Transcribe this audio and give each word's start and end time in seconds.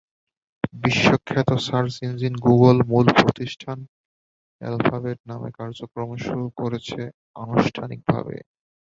বিশ্বখ্যাত 0.81 1.49
search 1.67 1.93
engine 2.07 2.33
Google 2.45 2.77
মূল 2.89 3.07
প্রতিষ্ঠান 3.19 3.77
অ্যালফাবেট 4.61 5.19
নামে 5.29 5.49
কার্যক্রম 5.57 6.09
শুরু 6.25 6.45
করেছে 6.59 7.01
আনুষ্ঠানিকভাবে। 7.35 8.37